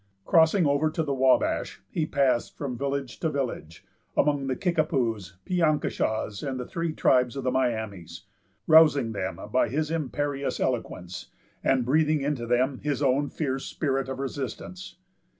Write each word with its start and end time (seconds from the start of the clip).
Crossing 0.25 0.65
over 0.65 0.89
to 0.89 1.03
the 1.03 1.13
Wabash, 1.13 1.83
he 1.87 2.07
passed 2.07 2.57
from 2.57 2.75
village 2.75 3.19
to 3.19 3.29
village, 3.29 3.85
among 4.17 4.47
the 4.47 4.55
Kickapoos, 4.55 5.37
the 5.45 5.59
Piankishaws, 5.59 6.41
and 6.41 6.59
the 6.59 6.65
three 6.65 6.91
tribes 6.91 7.35
of 7.35 7.43
the 7.43 7.51
Miamis, 7.51 8.25
rousing 8.65 9.11
them 9.11 9.39
by 9.53 9.69
his 9.69 9.91
imperious 9.91 10.59
eloquence, 10.59 11.27
and 11.63 11.85
breathing 11.85 12.21
into 12.21 12.47
them 12.47 12.79
his 12.79 13.03
own 13.03 13.29
fierce 13.29 13.65
spirit 13.67 14.09
of 14.09 14.17
resistance. 14.17 14.95